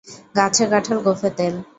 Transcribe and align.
গাছে 0.35 0.63
কাঁঠাল 0.71 0.97
গোঁফে 1.05 1.29
তেল। 1.37 1.55